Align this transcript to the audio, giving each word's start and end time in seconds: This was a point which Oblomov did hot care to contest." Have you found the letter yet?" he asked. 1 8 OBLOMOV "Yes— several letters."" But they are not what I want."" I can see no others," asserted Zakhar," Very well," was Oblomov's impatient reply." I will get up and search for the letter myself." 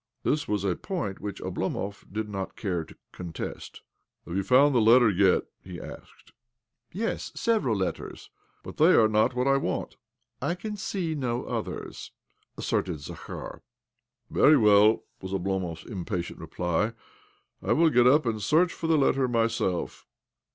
This 0.23 0.47
was 0.47 0.63
a 0.63 0.75
point 0.75 1.19
which 1.21 1.43
Oblomov 1.43 2.11
did 2.11 2.27
hot 2.31 2.55
care 2.55 2.83
to 2.85 2.95
contest." 3.11 3.83
Have 4.25 4.35
you 4.35 4.41
found 4.41 4.73
the 4.73 4.81
letter 4.81 5.11
yet?" 5.11 5.43
he 5.63 5.79
asked. 5.79 6.33
1 6.91 7.03
8 7.03 7.05
OBLOMOV 7.05 7.05
"Yes— 7.05 7.31
several 7.39 7.75
letters."" 7.75 8.31
But 8.63 8.77
they 8.77 8.93
are 8.95 9.07
not 9.07 9.35
what 9.35 9.47
I 9.47 9.57
want."" 9.57 9.97
I 10.41 10.55
can 10.55 10.75
see 10.75 11.13
no 11.13 11.43
others," 11.43 12.11
asserted 12.57 12.95
Zakhar," 12.99 13.61
Very 14.31 14.57
well," 14.57 15.03
was 15.21 15.33
Oblomov's 15.33 15.85
impatient 15.85 16.39
reply." 16.39 16.93
I 17.61 17.73
will 17.73 17.91
get 17.91 18.07
up 18.07 18.25
and 18.25 18.41
search 18.41 18.73
for 18.73 18.87
the 18.87 18.97
letter 18.97 19.27
myself." 19.27 20.07